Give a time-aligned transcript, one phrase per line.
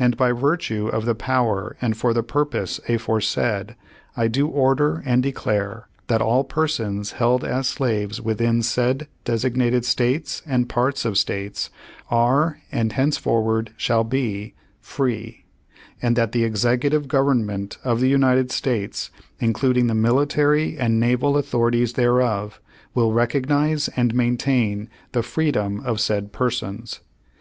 [0.00, 3.76] "And, by virtue of the power and for the purpose afore^ said,
[4.16, 10.42] I do order and declare that all persons held as slaves within said designated States
[10.44, 11.70] and parts of States
[12.10, 15.44] are and henceforward shall be free;
[16.02, 21.36] and that the Executive Gov ernment of the United States, including the military and naval
[21.36, 22.60] authorities thereof,
[22.92, 26.98] will recognize and maintain the freedom of said persons.